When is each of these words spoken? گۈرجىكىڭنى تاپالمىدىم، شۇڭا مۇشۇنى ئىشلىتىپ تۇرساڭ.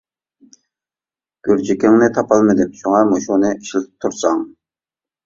گۈرجىكىڭنى 1.47 2.07
تاپالمىدىم، 2.15 2.71
شۇڭا 2.79 3.03
مۇشۇنى 3.11 3.53
ئىشلىتىپ 3.59 4.07
تۇرساڭ. 4.07 4.41